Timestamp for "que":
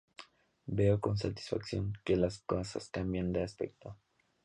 2.03-2.15